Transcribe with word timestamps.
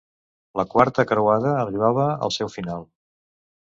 La 0.59 0.63
Quarta 0.71 1.05
croada 1.11 1.53
arribava 1.65 2.07
al 2.29 2.35
seu 2.39 2.51
final. 2.59 2.89